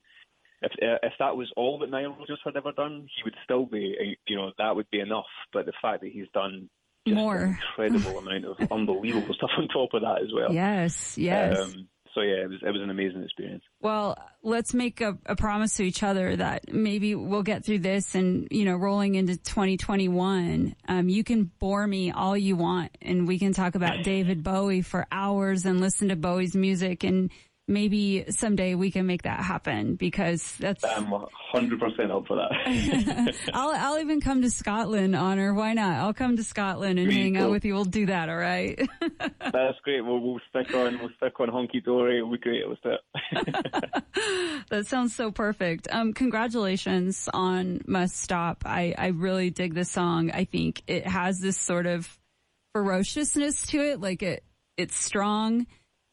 If 0.62 0.72
if 0.80 1.12
that 1.18 1.36
was 1.36 1.52
all 1.56 1.78
that 1.80 1.90
Nile 1.90 2.16
Rodgers 2.18 2.40
had 2.44 2.56
ever 2.56 2.72
done, 2.72 3.08
he 3.14 3.22
would 3.24 3.36
still 3.44 3.66
be. 3.66 4.16
You 4.26 4.36
know, 4.36 4.52
that 4.56 4.74
would 4.74 4.90
be 4.90 5.00
enough. 5.00 5.26
But 5.52 5.66
the 5.66 5.72
fact 5.82 6.00
that 6.00 6.10
he's 6.10 6.28
done 6.32 6.70
more 7.06 7.36
an 7.36 7.58
incredible 7.90 8.18
amount 8.18 8.44
of 8.44 8.56
unbelievable 8.72 9.34
stuff 9.34 9.50
on 9.58 9.68
top 9.68 9.90
of 9.94 10.02
that 10.02 10.22
as 10.22 10.32
well. 10.34 10.52
Yes, 10.52 11.18
yes. 11.18 11.58
Um, 11.58 11.88
so 12.14 12.22
yeah, 12.22 12.42
it 12.42 12.48
was 12.48 12.58
it 12.62 12.70
was 12.70 12.82
an 12.82 12.90
amazing 12.90 13.22
experience. 13.22 13.62
Well, 13.80 14.16
let's 14.42 14.74
make 14.74 15.00
a, 15.00 15.16
a, 15.26 15.36
promise 15.36 15.76
to 15.76 15.84
each 15.84 16.02
other 16.02 16.34
that 16.36 16.72
maybe 16.72 17.14
we'll 17.14 17.42
get 17.42 17.64
through 17.64 17.80
this, 17.80 18.14
and 18.14 18.48
you 18.50 18.64
know, 18.64 18.76
rolling 18.76 19.14
into 19.14 19.36
2021, 19.36 20.74
um, 20.88 21.08
you 21.08 21.22
can 21.22 21.50
bore 21.58 21.86
me 21.86 22.10
all 22.10 22.36
you 22.36 22.56
want, 22.56 22.96
and 23.00 23.28
we 23.28 23.38
can 23.38 23.52
talk 23.52 23.74
about 23.74 24.02
David 24.02 24.42
Bowie 24.42 24.82
for 24.82 25.06
hours 25.12 25.64
and 25.66 25.80
listen 25.80 26.08
to 26.08 26.16
Bowie's 26.16 26.56
music 26.56 27.04
and 27.04 27.30
maybe 27.70 28.24
someday 28.28 28.74
we 28.74 28.90
can 28.90 29.06
make 29.06 29.22
that 29.22 29.40
happen 29.40 29.94
because 29.94 30.54
that's. 30.58 30.84
I'm 30.84 31.06
100% 31.06 32.10
up 32.10 32.26
for 32.26 32.36
that. 32.36 33.34
I'll, 33.54 33.70
I'll 33.70 33.98
even 34.00 34.20
come 34.20 34.42
to 34.42 34.50
Scotland, 34.50 35.14
Honor. 35.16 35.54
Why 35.54 35.72
not? 35.72 35.98
I'll 36.00 36.12
come 36.12 36.36
to 36.36 36.44
Scotland 36.44 36.98
and 36.98 37.10
hang 37.10 37.36
out 37.36 37.50
with 37.50 37.64
you. 37.64 37.74
We'll 37.74 37.84
do 37.84 38.06
that, 38.06 38.28
all 38.28 38.36
right? 38.36 38.78
that's 39.40 39.78
great. 39.84 40.04
We'll, 40.04 40.20
we'll 40.20 40.40
stick 40.50 40.74
on, 40.74 40.98
we'll 40.98 41.10
stick 41.16 41.38
on 41.38 41.48
Hunky 41.48 41.80
Dory. 41.80 42.18
It'll 42.18 42.30
be 42.30 42.38
great. 42.38 42.64
Do 42.82 42.90
it. 42.90 44.04
that 44.70 44.86
sounds 44.86 45.14
so 45.14 45.30
perfect. 45.30 45.88
Um, 45.90 46.12
congratulations 46.12 47.28
on 47.32 47.82
Must 47.86 48.16
Stop. 48.16 48.64
I, 48.66 48.94
I 48.98 49.08
really 49.08 49.50
dig 49.50 49.74
this 49.74 49.90
song. 49.90 50.30
I 50.32 50.44
think 50.44 50.82
it 50.86 51.06
has 51.06 51.38
this 51.38 51.58
sort 51.58 51.86
of 51.86 52.18
ferociousness 52.74 53.66
to 53.68 53.78
it. 53.78 54.00
Like 54.00 54.22
it, 54.22 54.44
it's 54.76 54.96
strong. 54.96 55.66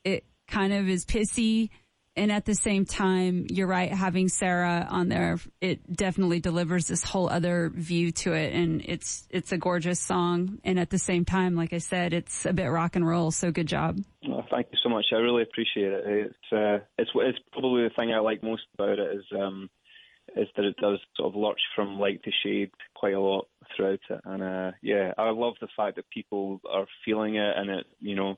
It 0.03 0.25
kind 0.47 0.73
of 0.73 0.87
is 0.87 1.05
pissy. 1.05 1.69
And 2.15 2.31
at 2.31 2.45
the 2.45 2.55
same 2.55 2.85
time, 2.85 3.45
you're 3.47 3.67
right, 3.67 3.93
having 3.93 4.27
Sarah 4.27 4.87
on 4.89 5.07
there, 5.07 5.37
it 5.61 5.95
definitely 5.95 6.39
delivers 6.39 6.87
this 6.87 7.03
whole 7.03 7.29
other 7.29 7.69
view 7.69 8.11
to 8.11 8.33
it. 8.33 8.55
And 8.55 8.81
it's, 8.83 9.27
it's 9.29 9.51
a 9.51 9.57
gorgeous 9.57 9.99
song. 9.99 10.57
And 10.63 10.79
at 10.79 10.89
the 10.89 10.97
same 10.97 11.25
time, 11.25 11.55
like 11.55 11.73
I 11.73 11.77
said, 11.77 12.13
it's 12.13 12.47
a 12.47 12.53
bit 12.53 12.65
rock 12.65 12.95
and 12.95 13.07
roll. 13.07 13.29
So 13.29 13.51
good 13.51 13.67
job. 13.67 13.99
Thank 14.49 14.67
you 14.71 14.79
so 14.81 14.89
much. 14.89 15.05
I 15.11 15.17
really 15.17 15.43
appreciate 15.43 15.91
it. 15.91 16.03
It's, 16.07 16.51
uh, 16.51 16.83
it's, 16.97 17.11
it's 17.13 17.39
probably 17.51 17.83
the 17.83 17.91
thing 17.95 18.11
I 18.11 18.17
like 18.17 18.41
most 18.41 18.63
about 18.73 18.97
it 18.97 19.17
is, 19.17 19.25
um, 19.39 19.69
is 20.35 20.47
that 20.55 20.65
it 20.65 20.77
does 20.77 20.97
sort 21.15 21.27
of 21.31 21.39
lurch 21.39 21.61
from 21.75 21.99
light 21.99 22.23
to 22.23 22.31
shade 22.43 22.71
quite 22.95 23.13
a 23.13 23.19
lot 23.19 23.47
throughout 23.75 23.99
it. 24.09 24.21
And, 24.25 24.41
uh, 24.41 24.71
yeah, 24.81 25.13
I 25.19 25.29
love 25.29 25.53
the 25.61 25.67
fact 25.77 25.97
that 25.97 26.09
people 26.09 26.61
are 26.67 26.87
feeling 27.05 27.35
it 27.35 27.53
and 27.55 27.69
it, 27.69 27.85
you 27.99 28.15
know, 28.15 28.37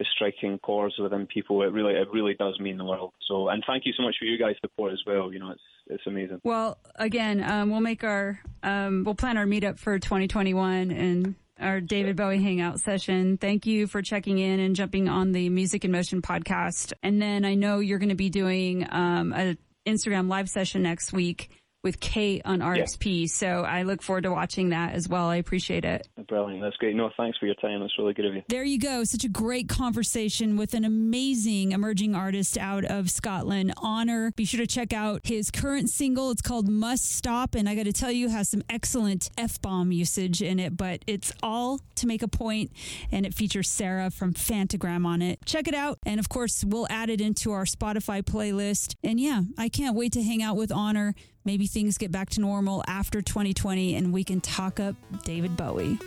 is 0.00 0.06
striking 0.14 0.58
chords 0.58 0.94
within 0.98 1.26
people. 1.26 1.62
It 1.62 1.72
really, 1.72 1.94
it 1.94 2.08
really 2.12 2.34
does 2.34 2.58
mean 2.60 2.78
the 2.78 2.84
world. 2.84 3.12
So, 3.28 3.48
and 3.48 3.62
thank 3.66 3.86
you 3.86 3.92
so 3.96 4.02
much 4.02 4.16
for 4.18 4.24
you 4.24 4.38
guys' 4.38 4.56
support 4.60 4.92
as 4.92 5.00
well. 5.06 5.32
You 5.32 5.38
know, 5.38 5.50
it's 5.50 5.62
it's 5.88 6.06
amazing. 6.06 6.40
Well, 6.44 6.78
again, 6.96 7.42
um, 7.42 7.70
we'll 7.70 7.80
make 7.80 8.04
our, 8.04 8.40
um, 8.62 9.02
we'll 9.04 9.14
plan 9.14 9.36
our 9.36 9.46
meetup 9.46 9.78
for 9.78 9.98
2021 9.98 10.90
and 10.90 11.34
our 11.60 11.80
David 11.80 12.16
Bowie 12.16 12.42
Hangout 12.42 12.80
session. 12.80 13.36
Thank 13.36 13.66
you 13.66 13.86
for 13.86 14.00
checking 14.02 14.38
in 14.38 14.60
and 14.60 14.74
jumping 14.76 15.08
on 15.08 15.32
the 15.32 15.48
Music 15.48 15.84
in 15.84 15.92
Motion 15.92 16.22
podcast. 16.22 16.92
And 17.02 17.20
then 17.20 17.44
I 17.44 17.54
know 17.54 17.78
you're 17.80 17.98
going 17.98 18.08
to 18.08 18.14
be 18.14 18.30
doing 18.30 18.86
um, 18.90 19.32
a 19.32 19.56
Instagram 19.86 20.28
live 20.28 20.48
session 20.48 20.82
next 20.82 21.12
week 21.12 21.50
with 21.82 22.00
Kate 22.00 22.42
on 22.44 22.60
RXP. 22.60 23.22
Yeah. 23.22 23.26
So 23.26 23.46
I 23.64 23.82
look 23.82 24.02
forward 24.02 24.22
to 24.22 24.30
watching 24.30 24.70
that 24.70 24.94
as 24.94 25.08
well. 25.08 25.26
I 25.26 25.36
appreciate 25.36 25.84
it. 25.84 26.08
Brilliant. 26.28 26.62
That's 26.62 26.76
great. 26.76 26.94
No, 26.94 27.10
thanks 27.16 27.38
for 27.38 27.46
your 27.46 27.54
time. 27.56 27.80
That's 27.80 27.98
really 27.98 28.14
good 28.14 28.26
of 28.26 28.34
you. 28.34 28.42
There 28.48 28.64
you 28.64 28.78
go. 28.78 29.04
Such 29.04 29.24
a 29.24 29.28
great 29.28 29.68
conversation 29.68 30.56
with 30.56 30.74
an 30.74 30.84
amazing 30.84 31.72
emerging 31.72 32.14
artist 32.14 32.56
out 32.56 32.84
of 32.84 33.10
Scotland, 33.10 33.74
Honor. 33.76 34.32
Be 34.36 34.44
sure 34.44 34.60
to 34.60 34.66
check 34.66 34.92
out 34.92 35.22
his 35.24 35.50
current 35.50 35.90
single. 35.90 36.30
It's 36.30 36.42
called 36.42 36.68
Must 36.68 37.04
Stop. 37.04 37.54
And 37.54 37.68
I 37.68 37.74
got 37.74 37.84
to 37.84 37.92
tell 37.92 38.12
you, 38.12 38.28
has 38.28 38.48
some 38.48 38.62
excellent 38.68 39.30
F 39.36 39.60
bomb 39.60 39.92
usage 39.92 40.40
in 40.42 40.58
it, 40.58 40.76
but 40.76 41.02
it's 41.06 41.32
all 41.42 41.80
to 41.96 42.06
make 42.06 42.22
a 42.22 42.28
point, 42.28 42.72
and 43.10 43.26
it 43.26 43.34
features 43.34 43.68
Sarah 43.68 44.10
from 44.10 44.34
Phantogram 44.34 45.06
on 45.06 45.22
it. 45.22 45.40
Check 45.44 45.68
it 45.68 45.74
out. 45.74 45.98
And 46.06 46.20
of 46.20 46.28
course, 46.28 46.64
we'll 46.64 46.86
add 46.88 47.10
it 47.10 47.20
into 47.20 47.52
our 47.52 47.64
Spotify 47.64 48.22
playlist. 48.22 48.94
And 49.02 49.18
yeah, 49.18 49.42
I 49.58 49.68
can't 49.68 49.96
wait 49.96 50.12
to 50.12 50.22
hang 50.22 50.42
out 50.42 50.56
with 50.56 50.72
Honor 50.72 51.14
maybe 51.44 51.66
things 51.66 51.98
get 51.98 52.12
back 52.12 52.30
to 52.30 52.40
normal 52.40 52.82
after 52.86 53.22
2020 53.22 53.94
and 53.96 54.12
we 54.12 54.24
can 54.24 54.40
talk 54.40 54.80
up 54.80 54.94
David 55.24 55.56
Bowie. 55.56 55.98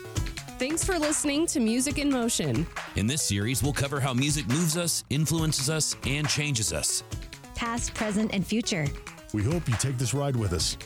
Thanks 0.57 0.83
for 0.83 0.97
listening 0.97 1.45
to 1.47 1.59
Music 1.59 1.97
in 1.97 2.09
Motion. 2.09 2.65
In 2.95 3.07
this 3.07 3.21
series, 3.21 3.61
we'll 3.61 3.73
cover 3.73 3.99
how 3.99 4.13
music 4.13 4.47
moves 4.47 4.77
us, 4.77 5.03
influences 5.09 5.69
us, 5.69 5.95
and 6.07 6.29
changes 6.29 6.71
us. 6.71 7.03
Past, 7.55 7.93
present, 7.93 8.33
and 8.33 8.45
future. 8.45 8.87
We 9.33 9.43
hope 9.43 9.67
you 9.67 9.75
take 9.75 9.97
this 9.97 10.13
ride 10.13 10.35
with 10.35 10.53
us. 10.53 10.77